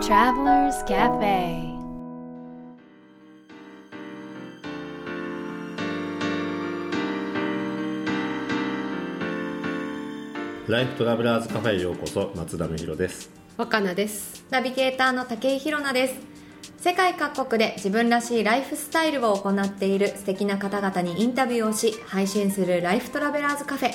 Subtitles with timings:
[0.00, 1.76] Travelers Cafe.
[10.68, 13.30] ライフトラベラーズカフェへようこそ松田美弘です。
[13.56, 14.44] 若菜です。
[14.50, 16.37] ナビゲーターの武井宏奈です
[16.76, 23.92] 世界各国で自分らしいライフスタイルを行っている素敵な方々にインタビューをし配信するライフトラベラーズカフェ。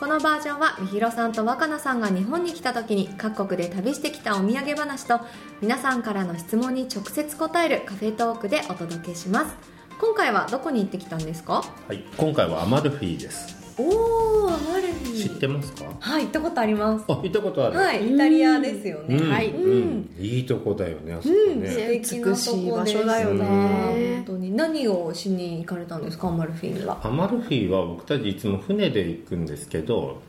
[0.00, 5.20] このバージョンはみひろさんと若菜さんが日本に来た時に各国で旅してきたお土産話と
[5.60, 9.56] 皆さんからの質問に直接答えるカフェトークでお届けします。
[10.00, 11.64] 今回はどこに行ってきたんですか？
[11.86, 13.63] はい今回はアマルフィです。
[13.76, 15.84] おーアマルフィ知ってますか？
[15.98, 17.04] はい行ったことあります。
[17.08, 17.76] あ行ったことある。
[17.76, 19.16] はいイタリアですよね。
[19.16, 19.50] うんはい。
[19.50, 20.10] うん。
[20.18, 21.62] いいとこだよねあそこうん。
[21.62, 23.44] ね、素敵なとこ美しい場所だよね。
[23.44, 26.28] 本当に何をしに行かれたんですか？
[26.28, 26.98] アマルフィには。
[27.02, 30.22] アマルフィは僕たちいつも船で行くんですけど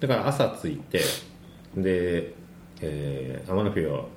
[0.00, 1.00] だから朝着いて
[1.76, 2.34] で、
[2.82, 4.08] えーアマルフィを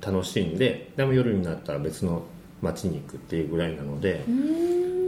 [0.00, 2.22] 楽しんででも夜になったら別の
[2.60, 4.24] 町に行くっていうぐらいなので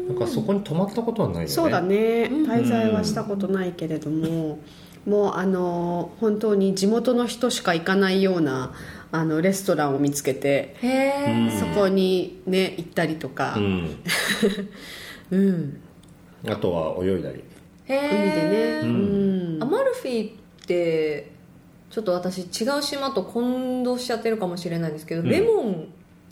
[0.09, 1.49] なんかそこに泊まったことはないよね。
[1.49, 1.97] そうだね。
[2.25, 4.59] 滞在はしたことないけれども、
[5.05, 8.73] もうあの本当に地元の人しか行かないような
[9.13, 13.55] あのレストランを見つけて、へそこにね行ったりとか。
[13.59, 13.97] う、ん。
[15.31, 15.81] うん。
[16.47, 17.45] あとは泳いだり。
[17.85, 19.63] へ海でね、ううんん。
[19.63, 20.33] アマルフィっ
[20.67, 21.33] て
[21.91, 25.29] ちょっと私違う島と混同しちゃってるかもしれないんですけど、うん。
[25.29, 25.89] レモン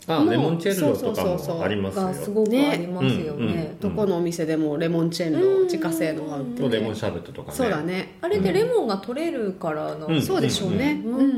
[0.09, 1.57] あレモンチェルロとかそうそうそうそう。
[1.57, 2.03] もありますよ。
[2.03, 3.53] がすごくありますよね。
[3.53, 6.63] ねどこのお店でもレモンチェンロ自家製のが売ってて。
[6.63, 7.57] とレモンシャーベットとかね。
[7.57, 8.15] そうだね。
[8.21, 11.13] あれでレモンが取れるからなんうんそうでしょうねうん。
[11.15, 11.29] うんうんう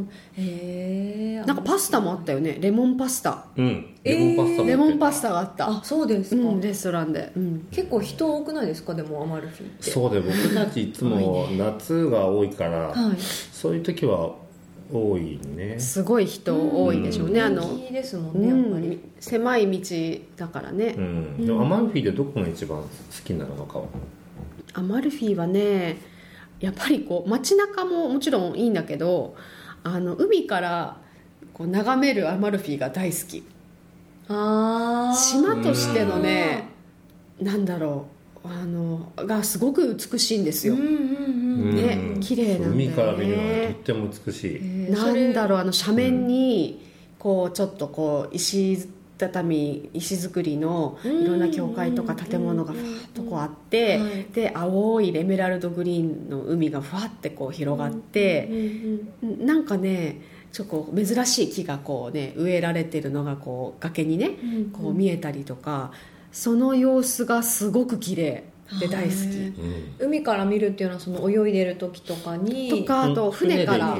[0.00, 0.08] ん。
[0.36, 2.58] へえなんかパスタもあったよね。
[2.60, 3.44] レモンパスタ。
[3.56, 3.86] うん。
[4.02, 5.68] レモンパスタもレモンパスタがあった。
[5.68, 8.94] あそうですか、うんレストランで、うん、結構人多くないですか？
[8.94, 9.90] でもアマルフィって。
[9.90, 13.16] そうで僕たちいつも夏が多いから、はい。
[13.20, 14.34] そういう時は
[14.92, 15.78] 多いね。
[15.78, 22.88] すごい人多いでしょうね、あの人気ですもんうねやっぱり、ん、狭い道だからね、うん、でもアマルフィでどこが一番好
[23.24, 23.86] きなのかは。
[24.74, 25.98] アマルフィはね
[26.60, 29.36] やっぱりこう街中ももちろんいいんだけど
[29.82, 30.96] あの海から
[31.52, 33.44] こう眺めるアマルフィが大好き。
[34.28, 36.68] ああ島としてのね
[37.40, 38.13] なんだろう
[38.44, 40.90] あのがすごく美しいんですよ、うんうんう
[41.72, 41.76] ん。
[41.76, 42.84] ねうん綺麗なんだよね。
[42.86, 46.84] 海から見るのがとっても美しい、へーなんだろうあの斜面うに
[47.18, 54.26] こうちょっとこう石畳石造りのうんいろんな教会とか建物がふわっとこうあってはい。
[54.32, 58.48] で青いエメラルドグリーンの海がふわってこう広がって
[59.22, 60.20] うんうんなんかね
[60.52, 64.70] ちょっとこう珍しい木がこうね植えられてるのがこう崖にねうん。
[64.70, 65.92] こう見えたりとか
[66.34, 68.44] その様子がすごく綺麗
[68.80, 69.14] で大好き。
[70.00, 70.06] うん。
[70.06, 73.92] 海から見るっていうのはその泳いでる時とかにとかあと船から。
[73.92, 73.98] ああ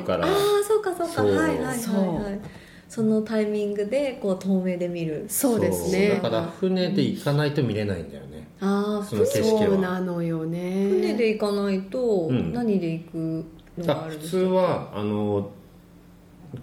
[0.67, 1.13] そうかそうか。
[1.15, 1.27] そう。
[1.33, 2.41] はいはいはいはい。
[2.89, 5.27] そのタイミングでこう遠目で見る。
[5.29, 6.21] そうですね。
[6.21, 9.67] だから船で行かないと見れないんだよね、ああその景色は。
[9.67, 10.89] そうなのよね。
[10.91, 12.53] 船で行かないとうん。
[12.53, 13.45] 何で行く
[13.79, 15.51] のがあるんです通はあの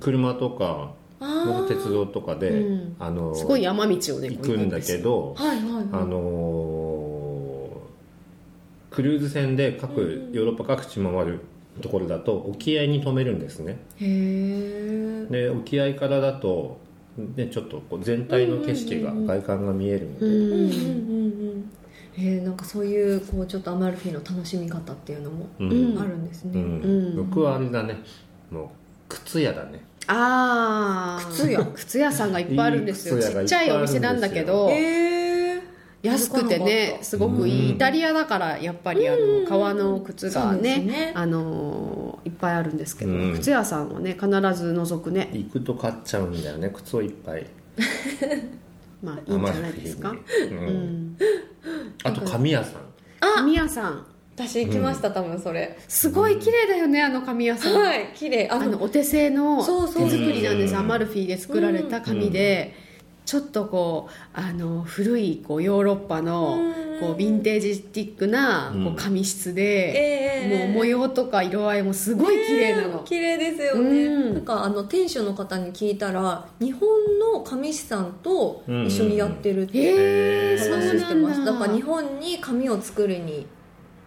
[0.02, 2.96] 車とかあ僕鉄道とかで、うん。
[3.00, 5.86] あのすごい山道をね行くんだけど、はいはいはい。
[5.92, 7.82] あの
[8.90, 11.40] クルーズ船で各、ヨーロッパ各地回る
[11.82, 13.78] ところだと沖合に止めるんですね。
[14.00, 16.80] へえで沖合からだと、
[17.18, 20.68] ね、ちょっとこう全体の景色が、うんうんうん外観が見えるので、うんうんうんうんう
[21.58, 21.72] ん。
[22.18, 26.00] えー、なんかそういうこうちょっとアマルフィの楽しみ方っていうのもうんうん。
[26.00, 26.82] あるんですね、うん。
[26.82, 26.88] う
[27.24, 27.30] ん。
[27.30, 27.98] 僕はあれだね。
[28.50, 28.68] もう
[29.08, 29.82] 靴屋だね
[30.14, 33.20] ああ靴屋 靴屋さんがいっぱいあるんですよ。
[33.20, 34.70] ちっちゃいお店なんだけど。
[34.72, 35.62] えー、
[36.04, 37.76] 安くてねすごくいい、うん。
[37.76, 41.12] イタリアだからやっぱりあの革の靴がねね。
[41.16, 43.34] あのいっぱいあるんですけど、うん。
[43.36, 45.30] 靴屋さんはね必ず覗くね。
[45.34, 47.46] 行くと買っちゃうんだよね靴をいっぱい。
[49.02, 50.12] まあいいんじゃないですか？
[50.12, 50.16] う
[50.54, 50.58] うん。
[51.14, 51.18] ん。
[52.04, 52.82] あと紙屋さん。
[53.36, 54.06] 紙屋さん
[54.36, 55.78] 私行きました、多分それ。
[55.88, 58.48] すごい綺麗だよねあの紙屋さん、はい綺麗。
[58.50, 60.74] あのあのお手製のそうそう手作りなんです。
[60.74, 60.80] うん。
[60.80, 62.74] アマルフィで作られた紙で、
[63.26, 66.92] ちょっとこうあの古いこうヨーロッパのうん。
[67.02, 68.86] こうヴィンテージティックなうん。
[68.86, 74.34] こう紙質で、えもう模様とか色合いもすごい綺麗なの、綺麗ですよね、うん。
[74.36, 76.82] なんかあの店主の方に聞いたら日本
[77.34, 81.52] の紙師さんと一緒にやってるってへえそう話してまなんだ。
[81.52, 83.48] すだから日本に紙を作るに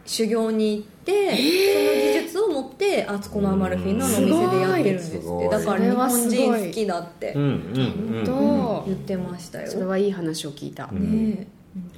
[0.07, 11.37] 修行に行って、その技術を持ってあそこのアマルフィのお店でやってるんですっすごいてだから日本人好きだってうんうんうんと言ってましたよ、それはいい話を聞いた、うん。
[11.37, 11.47] ね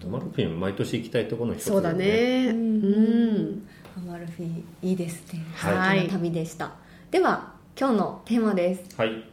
[0.05, 2.47] アマルフィン毎年行きたいところの一つそうだね。
[2.49, 3.35] ううん。
[3.56, 5.44] ん、アマルフィいいですね。
[5.55, 6.08] はい。
[6.08, 6.73] 旅でした、
[7.11, 8.85] では今日のテーマです。
[8.97, 9.25] はい。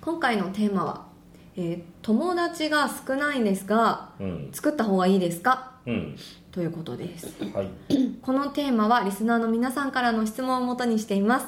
[0.00, 1.06] 今回のテーマは、
[1.56, 4.48] えー友達が少ないんですがうん。
[4.52, 5.70] 作った方がいいですか？
[5.86, 6.16] うん
[6.52, 7.34] ということです。
[7.54, 7.68] はい。
[8.20, 11.46] このテーマはリスナーの皆さんからの質問をもとにしています。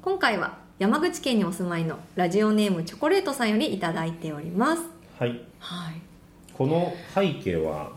[0.00, 4.82] 今回は山口県にお住まいのラジオネームチョコレートさんよりいただいております。
[5.18, 5.42] はい。
[5.58, 6.00] はい。
[6.54, 7.92] この背景は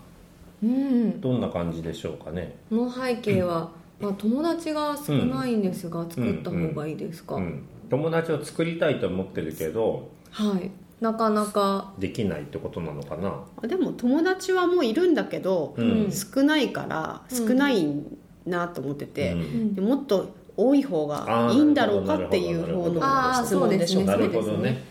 [0.62, 1.22] うん。
[1.22, 2.58] どんな感じでしょうかね？
[2.70, 3.72] この背景は、
[4.02, 7.64] まあ、友達が少ないんですが、作った方がいいですか、うん。
[7.90, 10.70] 友達を作りたいと思ってるけどはい
[11.02, 11.94] なかなか。
[11.98, 13.44] できないってことなのかな？
[13.62, 16.12] あでも友達はもういるんだけど、うん。
[16.12, 17.48] 少ないからうん。
[17.48, 17.88] 少ない
[18.46, 19.76] なと思ってて、うん。
[19.76, 23.02] でもっと多い方がいいんだろうかっていう方の
[23.46, 24.04] 質問でしょう。
[24.04, 24.84] なるほどね。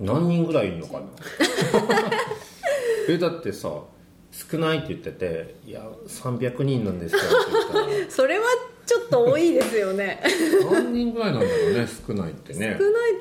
[0.00, 1.06] 何人ぐらいいるのかな？
[3.08, 3.70] えだってさ
[4.30, 7.28] 少ないって言ってて「いや300人なんですよ」って
[7.90, 8.44] 言っ それは
[8.86, 10.22] ちょっと多いですよね。
[10.70, 12.76] 何人ぐらいなんだろうね少ないってね。
[12.78, 13.12] 少ない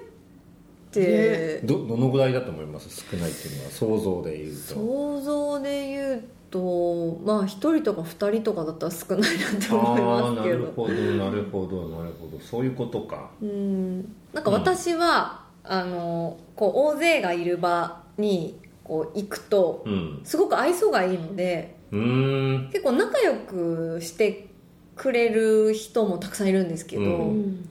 [0.90, 2.90] って、どどのぐらいだと思います？
[2.90, 4.58] 少ないっていうのは想像で言うと。
[4.76, 9.30] 想像で言うとまあ1人とか2人とかだったら少ないなっ
[9.68, 10.58] て思いますけど。
[10.58, 12.40] るほどなるほどなるほど。
[12.40, 13.30] そういうことか。
[13.42, 14.16] うん。
[14.34, 20.22] なんか私は、あのこう大勢がいる場にこう行くとうん。
[20.24, 24.48] すごく愛想がいいので結構仲良くして
[24.96, 27.70] くれる人もたくさんいるんですけど、ううん。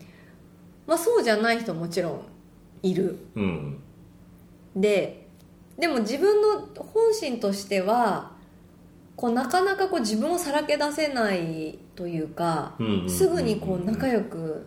[0.86, 2.20] まあ、そうじゃない人ももちろん
[2.90, 3.18] いる。
[3.34, 3.78] うん。
[4.74, 5.26] で
[5.78, 8.32] でも自分の本心としては
[9.14, 14.66] こうなかなかこう自分をさらけ出せないというか、うんうんうんすぐにこう仲良く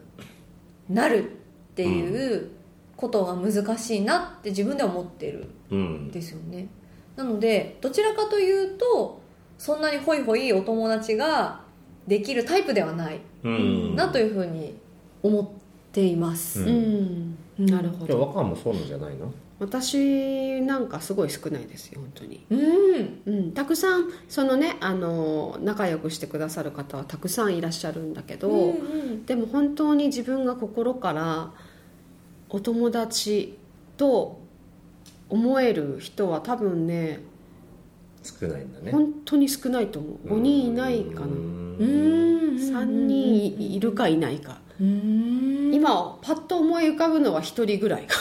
[0.89, 1.31] なる
[1.71, 2.49] っていう
[2.97, 6.07] ことが難しいなって自分では思ってるうん。
[6.07, 6.67] んですよね。
[7.15, 9.21] なのでどちらかというと
[9.57, 11.61] そんなにホイホイお友達が
[12.07, 13.95] できるタイプではないうん。
[13.95, 14.75] なというふうに
[15.21, 15.47] 思っ
[15.91, 17.28] ています、ううん
[17.59, 18.07] なるほど。
[18.07, 19.31] じゃあ若もそうなんじゃないの？
[19.59, 23.21] 私なんかすごい少ないですよ本当に、うん。
[23.25, 28.75] うん、たくさんそのねあの仲良くしてくださる方はたくさんいらっしゃるんだけど、うんう
[29.15, 29.25] ん。
[29.25, 31.51] でも本当に自分が心から
[32.49, 33.57] お友達
[33.97, 34.39] と
[35.27, 37.19] 思える人は多分ね
[38.23, 38.91] 少ないんだね。
[38.93, 40.35] 本当に少ないと思う。
[40.35, 41.25] 5人いないかな。
[41.25, 44.53] ううんん3人いるかいないか。
[44.53, 48.07] うん今パッと思い浮かぶのは1人ぐらい。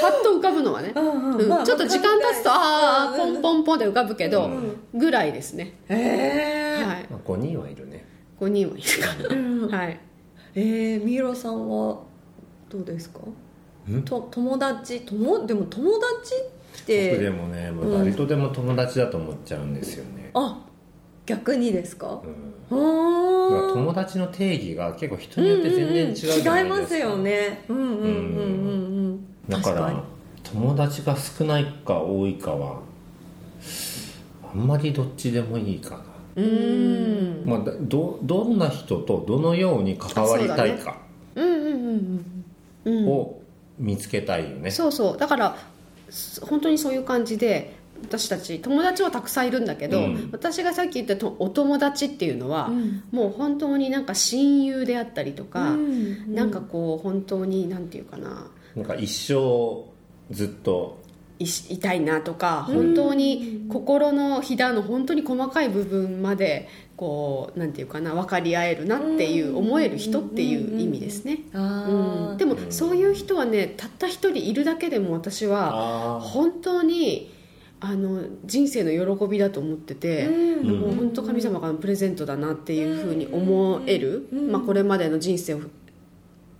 [0.00, 1.00] パッと浮かぶのはね、う
[1.44, 4.76] んまあちょっと時間経つとああポンンポンポンって浮かぶけど、うん。
[4.94, 6.86] ぐらいですね、えー。
[6.86, 8.04] はい、まあ5人はいるね。
[8.40, 9.28] 5人はいるか。
[9.34, 9.70] うん。
[9.70, 10.00] な、はい、
[10.54, 11.98] えー、ミロさんは
[12.68, 13.20] どうですか？
[13.90, 14.02] ん？
[14.02, 16.38] と友達友でも友達っ
[16.76, 20.58] 僕でてもねもう誰とでも友達だと思っちゃうんですよね、あ
[21.26, 22.22] 逆にですか？
[22.70, 23.74] うん。
[23.74, 27.64] 友達の定義が結構人によって全然違うじゃないですか、違いますよね。
[27.68, 28.08] うんうんうんうんう
[29.12, 29.26] ん。
[29.48, 30.04] だから
[30.42, 32.80] 友達が少ないか多いかは
[34.52, 36.02] あんまりどっちでもいいか
[36.36, 37.44] な、にうん。
[37.46, 40.98] まあ、だどどんな人とどのように関わりたいか
[41.34, 41.64] うんうん
[42.84, 43.00] うん。
[43.00, 43.08] うん。
[43.08, 43.40] を
[43.78, 45.16] 見つけたいよね、そうそう。
[45.18, 45.56] だから
[46.10, 50.28] す本当にそういう感じで私たち友達はたくさんいるんだけど、うん。
[50.32, 53.02] 私がさっき言ったとお友達っていうのは、うん。
[53.10, 56.34] もう本当になんか親友であったりとか、うん。
[56.34, 58.50] なんかこう本当になんていうかな。
[58.76, 59.84] なんか一生
[60.34, 61.04] ずっと。
[61.38, 77.32] いしいたいなとか本当に心のひだの本当に細かい部分までこうなんていうかな分かり合えるなっていう思える人っていう意味ですね、うん、でもそういう人はねたった一人いるだけでも私はあ本当に
[77.86, 80.80] あの人生の喜びだと思ってて、うん。
[80.80, 84.50] もう本当神様からのプレゼントだなっていうふうに思える、うん。
[84.50, 85.60] まあ、これまでの人生を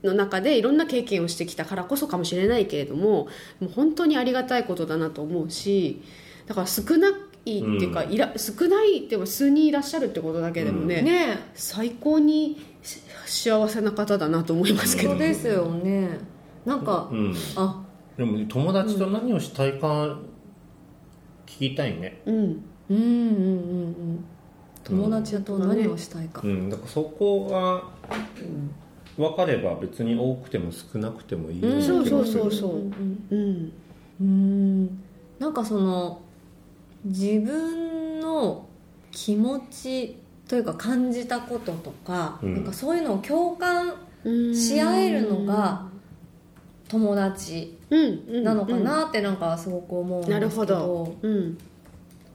[0.03, 3.27] の中でいろんな経験をしてきたからこそかもしれないけれども
[3.59, 6.03] もう本当にありがたいことだなと思うし
[6.47, 7.15] だから少ないっ
[7.45, 8.13] ていうか、うん。
[8.13, 11.39] いら少ないでも数人いらっしゃるってことだけでもね、ね。
[11.55, 12.63] 最高に
[13.25, 15.11] 幸せな方だなと思いますけど。
[15.11, 16.19] そうですよね。
[16.67, 17.35] なんか、うん。
[17.57, 17.83] あ。
[18.17, 20.19] でも友達と何をしたいか
[21.47, 22.23] 聞きたいね。
[22.27, 22.35] うん。
[22.37, 24.25] うんうんうんうん
[24.85, 26.69] 友達と何をしたいか、うん。
[26.69, 27.83] だからそこが
[29.17, 32.11] 分かれば別に多くても少なくてもいいような気がする。
[32.11, 32.71] そうそうそう。
[32.73, 33.27] うん。
[33.31, 33.73] うん。
[34.21, 35.05] うん。
[35.39, 36.21] なんかその
[37.05, 38.67] 自分の
[39.11, 42.55] 気持ちというか感じたこととか,、うん。
[42.55, 44.55] なんかそういうのを共感うん。
[44.55, 45.87] し合えるのが
[46.95, 47.77] 友達
[48.31, 51.17] なのかなってなんかすごく思うんですけど,、なるほど。
[51.23, 51.59] うん。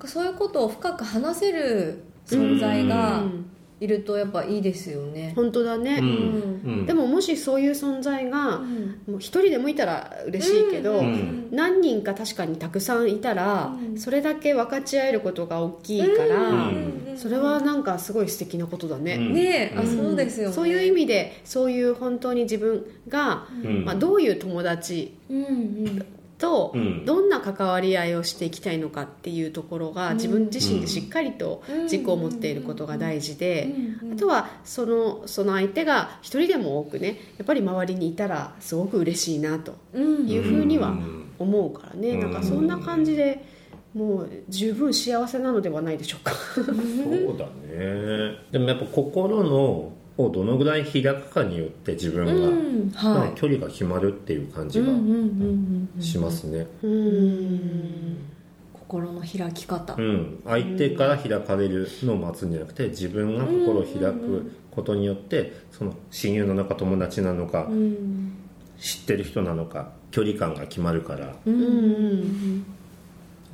[0.06, 3.46] そういうことを深く話せる存在がうん。
[3.82, 5.32] いるとやっぱいいですよね。
[5.38, 6.08] 本当だね、うん。
[6.08, 6.86] うん。
[6.86, 8.60] でももしそういう存在が
[9.08, 11.48] もう一人でもいたら嬉しいけど、うん。
[11.52, 16.72] 何人か確かにたくさんいたら、それだけ分かち合えることが大きいから、
[17.12, 19.34] うんそれはなんかすごい素敵なことだね、うん。
[19.34, 19.78] ねえ。
[19.78, 20.56] あそうですよね。
[20.56, 23.86] そういう意味でそういう本当に自分が、うん。
[23.86, 26.06] まあ、どういう友達うんうん。
[26.38, 27.06] とうん。
[27.06, 33.76] どんな関わり合いをしていきたいのかっていうところが自分自身でしっかりと軸を持っていることが大事で
[34.14, 41.26] あとはそのその相手が一人でも多くねやっぱり周りにいたらすごく嬉しいなとうんいうふうにはうん。
[41.40, 42.18] 思うからね。
[42.18, 43.46] なんかそんな感じで
[43.94, 46.32] もう十分幸せなのではないでしょうか。
[46.34, 46.66] そう
[47.38, 48.36] だね。
[48.52, 54.98] でもやっぱ心のをどのぐらい開くかによって自分が、うんはか距離が決まるっていう感じがいうん。
[54.98, 55.06] うん。
[55.06, 55.90] うん。
[55.96, 56.02] うん。
[56.02, 58.18] しますね、うん。
[58.74, 62.52] 心の開き方うん、相手から開かれるのを待つん。
[62.52, 68.34] じゃなくて自分が心を開くことによってその親友なのか友達なのかうん。
[68.78, 71.54] 知ってる人なのか距離感が決まるからうん。
[71.54, 72.66] うん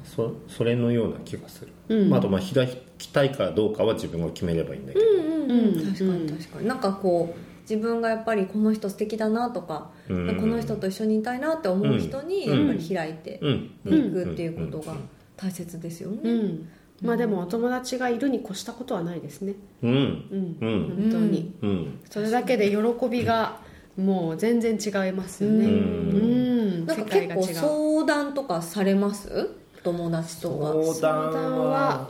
[0.06, 2.10] そそれのような気がする、うん。
[2.10, 5.74] まあ、あとまあ開きたいかどうかは自分が決めればいいんだけど、うんうんうん。
[5.74, 6.68] 確かに確かに。
[6.68, 10.38] なんかこう自分がやっぱりこの人素敵だなとか、うん。
[10.38, 12.68] この人と一緒にいたいなって思う人にうん。
[12.68, 13.54] やっぱり開いてうん。
[13.86, 14.96] いくっていうことが
[15.36, 16.70] 大切ですよね、うん。
[17.02, 19.56] まあでもお友達がいるに越したことはないですね。
[19.84, 19.92] うん。
[19.92, 20.58] うん。
[20.62, 22.00] うん本当に、うん。
[22.10, 22.78] それだけで喜
[23.10, 23.60] びが
[23.98, 25.66] もう全然違いますよね。
[25.66, 26.84] ううん。
[26.84, 29.52] んなんか結構相談とかされます？
[29.86, 30.94] 友達とか。
[30.94, 32.10] 相談は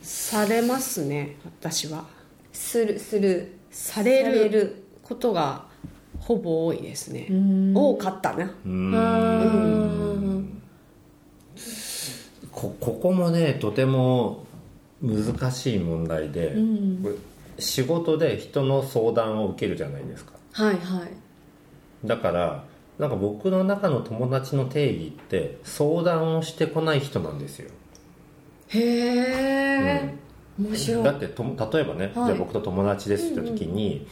[0.00, 2.04] されますね私は。
[2.52, 3.56] するする。
[3.70, 4.24] される。
[4.24, 4.84] される。
[5.02, 5.66] ことが
[6.20, 7.26] ほぼ多いですね。
[7.30, 7.74] ん。
[7.74, 8.54] 多かったな。
[8.64, 8.96] うんう
[10.38, 10.62] ん。
[12.52, 14.46] こここもねとても
[15.02, 17.18] 難しい問題で、うん。
[17.58, 20.32] 仕事で人の相談を受けるじゃないですか。
[20.52, 22.06] はいはい。
[22.06, 22.64] だから
[22.98, 27.70] なんか僕の中の友達の定義って相談をしてこない人なんですよ、
[28.68, 30.14] へえ、
[30.58, 31.02] 面白い。
[31.02, 32.12] だってと例えばね、はい。
[32.14, 34.06] じゃあ僕と友達ですって時に、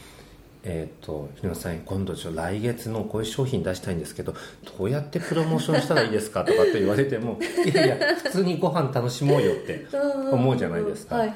[0.63, 4.33] えっ、と日野さん今度ちょ来月のこういう商品出したいんですけど
[4.77, 9.87] どうやってプロモーションしたらいいですかとかって言われてもいやいや普通にご飯楽しもうよって
[10.31, 11.17] 思うじゃないですか。
[11.17, 11.31] だ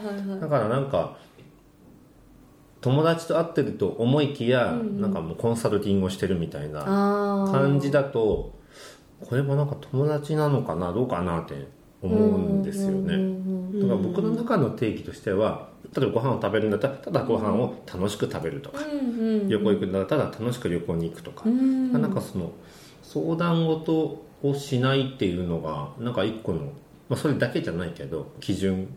[0.48, 1.18] からなんか
[2.82, 6.84] 友達と会ってると思いきや、なんかもうコンサルティングをしてるみたいな
[7.52, 8.58] 感じだと
[9.22, 11.68] これもなんか友達なのかなどうかなって
[12.02, 13.82] 思うんですよね。
[13.82, 21.92] だから僕の中の定義としては例えばご飯を食べるんだったらただご飯を楽しく食べるとか、うんうん旅行行くんだったら楽しく旅行に行くとか、ん。
[21.92, 22.52] なんかその
[23.02, 26.74] 相談事をしないっていうのがなんか一個の、
[27.10, 28.88] まあ、それだけじゃないけど基準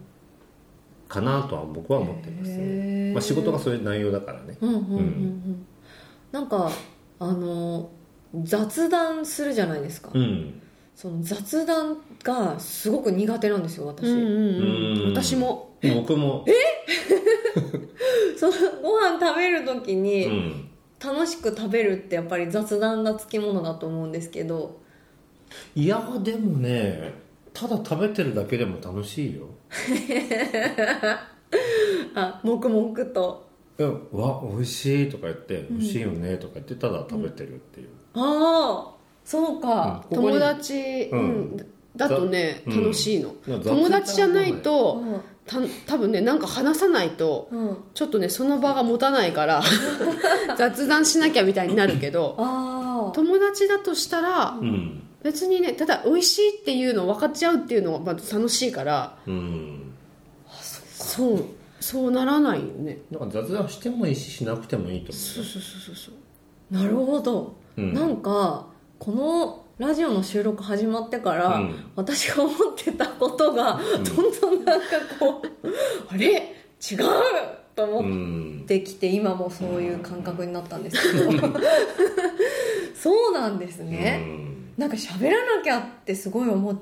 [1.10, 3.12] かなとは僕は思ってますへね、ー。
[3.12, 4.56] まあ、仕事がそういう内容だからね。
[4.60, 5.66] うんうんうんうん
[6.30, 6.70] なんか
[7.18, 7.90] あの
[8.44, 10.62] 雑談するじゃないですか、うん。
[10.94, 15.10] その雑談がすごく苦手なんですよ私、うんうんうんうん。
[15.10, 15.70] 私も。
[15.82, 16.44] 僕も。
[18.38, 20.70] そのご飯食べる時うにん。
[21.04, 24.78] 楽しく食べるってやっぱり雑談がつきものだと思うんですけど。
[25.74, 27.12] いやでもね
[27.52, 29.46] ただ食べてるだけでも楽しいよ。
[32.14, 33.48] あ黙々と。
[33.78, 38.90] いやわ美味しいとか言って美味しいよねとか言ってただ食べてるっていう、ああ
[39.24, 41.22] そうか、ここに友達、ううん。
[41.56, 41.66] ん、
[41.96, 42.82] だとねうん。
[42.82, 45.20] 楽しいの、うん友達じゃないとうん。
[45.46, 49.62] た多分ねなんか話さないとうん、ちょっとねその場が持たないから
[50.56, 59.92] 雑談しなきゃみたいになるけどああ友達だとしたらうん別にねただ美味しいっていうのを分かっちゃうっていうのがまず楽しいからうん。
[60.94, 61.44] そう
[61.80, 62.98] そうならないよね。
[63.10, 66.14] だから雑談してもいいししなくてもいいと思そうそうそうそうそう。
[66.74, 67.94] なるほど、うん。
[67.94, 68.66] なんか
[68.98, 71.74] このラジオの収録始まってから、うん。
[71.96, 74.86] 私が思ってたことが、どんどんなんか
[75.18, 75.68] こう
[76.12, 76.54] あれ？
[76.80, 76.98] 違う
[77.74, 81.48] と思っん、てきて、今もそういう感覚になったんですけど。
[82.94, 84.22] そうなんですね、
[84.80, 86.78] なんか喋らなきゃってすごい思っ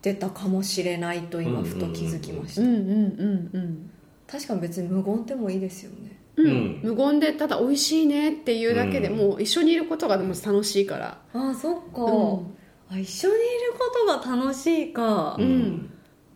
[0.00, 3.90] てたかもしれないと今ふと気づきました、うんうんうんうん
[4.26, 6.18] 確かに別に無言でもいいですよね。
[6.36, 6.46] うん。
[6.46, 6.80] うん。
[6.82, 9.16] 無言でただ美味しいねっていうだけでうん。
[9.18, 11.18] もう一緒にいることがでも楽しいから。
[11.34, 12.96] ああそっか、うん。
[12.96, 13.92] あ一緒にいるこ
[14.24, 15.60] とが楽しいか、ううん。
[15.62, 15.90] ん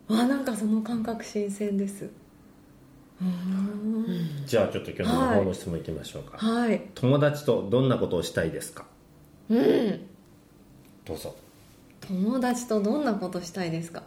[0.09, 2.07] あなんかその感覚新鮮です。
[4.45, 6.79] じゃあちょっと今日の方の質問いきましょうか、はい。
[6.93, 8.85] 友達とどんなことをしたいですか？
[9.49, 10.01] うん
[11.07, 11.33] どうぞ。
[12.01, 14.03] 友達とどんなことしたいですか？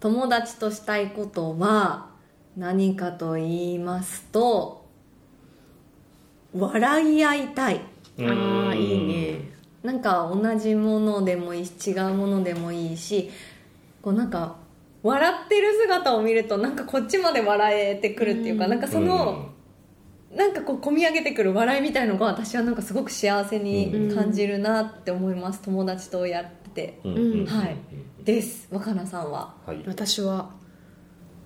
[0.00, 2.10] 友達としたいことは
[2.56, 4.86] 何かと言いますと
[6.56, 7.80] 笑い合いたい。
[8.20, 9.40] ああいいね。
[9.82, 13.30] なんか同じものでもいいし違うものでもいいし
[14.00, 14.56] こうなんか
[15.02, 19.50] 笑ってる姿を見るとなんかこっちまで笑えてくるっていうか、なんかその、
[20.36, 27.14] なんかこう込み上げてくる笑いみたいのが私はなんかすごく幸せに感じるなって思います、友達とやってて、うん。
[27.14, 27.40] うん。
[27.40, 27.46] うん。
[27.46, 27.76] はい。
[28.24, 28.68] です。
[28.70, 29.54] 若菜さんは？
[29.66, 29.82] はい。
[29.86, 30.50] 私は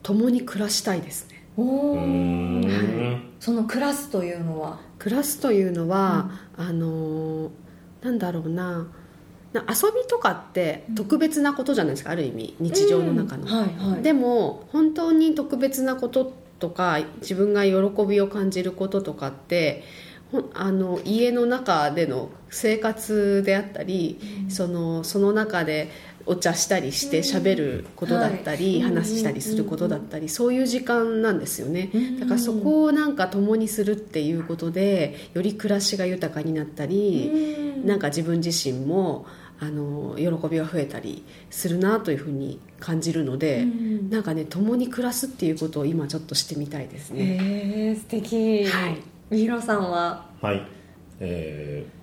[0.02, 1.44] 共に暮らしたいですね。
[1.56, 3.34] おおうーん。
[3.40, 4.80] そのクラスというのは？
[4.98, 7.50] 暮らすというのは、あのー
[8.02, 8.86] なんだろうな。
[9.52, 12.54] な遊びとかって特別なことじゃないですか、ある意味。
[12.60, 13.48] 日常の中の、うん。
[13.48, 14.02] はいはい。
[14.02, 19.84] でも本当に特別なこととか自分が喜びを感じることとかって
[20.54, 25.90] あの家の中での生活であったり、そのその中で
[26.26, 28.90] お茶したりして喋ることだったり、はい。
[28.90, 39.24] 話したりすることだったり、そういう時間なんですよね、うんだからそこをなんか共にするっていうことでより暮らしが豊かになったり、なんか自分自身も
[39.60, 48.64] あの喜びが増えたりするなというふうに感じるので、うんなんかね共に暮らすっていうことを今ちょっとしてみたいですね、へえ素敵。
[48.64, 48.96] はい。
[49.30, 50.30] みひろさんは？
[50.40, 50.66] はい、
[51.20, 51.98] えー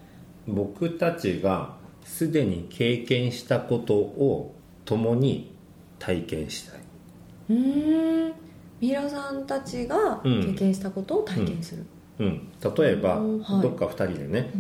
[0.48, 4.54] 僕たちがすでに経験したことを
[4.86, 5.56] 共に
[5.98, 6.82] 体験したい。
[7.50, 8.34] うーん。
[8.80, 11.84] みひろさんたちが経験したことを体験する、
[12.20, 12.48] うん、
[12.78, 13.62] 例えば、うんはい。
[13.64, 14.52] どっか2人でね、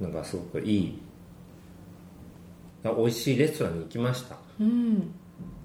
[0.00, 1.07] なんかすごくいいあ
[2.84, 4.36] 美味しいレストランに行きました。
[4.60, 5.12] うん。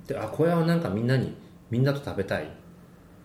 [0.08, 1.34] であこれはなんかみんなに
[1.70, 2.48] みんなと食べたい。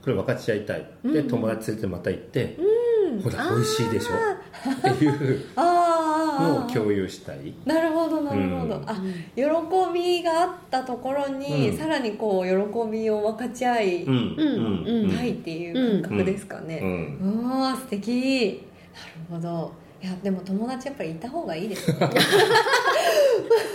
[0.02, 0.86] これ分かち合いたい。
[1.04, 2.56] で、友達連れてまた行って、
[3.22, 4.90] ほら美味しいでしょ？
[4.90, 7.52] っていうあのをあ共有したい。
[7.66, 8.84] なるほどなるほど、うん。
[8.86, 8.94] あ
[9.34, 9.42] 喜
[9.92, 11.76] びがあったところに、うん。
[11.76, 14.34] さらにこう喜びを分かち合いうん。
[14.38, 15.16] うんうん。
[15.16, 17.18] たいっていう感覚ですかうね、ん。
[17.18, 18.62] うわー素敵。
[19.30, 19.72] なるほど。
[20.00, 21.98] いやでも友達やっぱりいた方がいいですね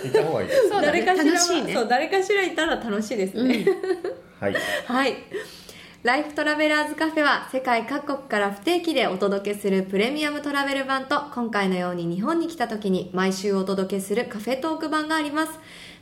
[0.03, 3.65] 行った方がいいですそう誰かしらしいねそう誰かしらいたら楽しいですね、
[4.39, 4.55] はい
[4.87, 5.15] はい。
[6.03, 15.53] ライフトラベラーズカフェは世界各国から不定期でお届けするプレミアムトラベル版と今回のように日本に来た時に毎週お届けするカフェトーク版があります。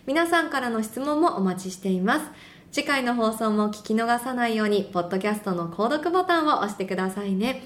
[0.07, 2.25] 皆さんからの質問もお待ちしています。
[2.71, 7.63] 次回の放送も聞き逃さないように、ポッドキャストの購読ボタンを押してくださいね。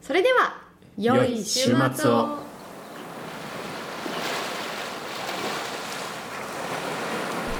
[0.00, 0.62] それでは、
[0.96, 2.51] 良い週末を。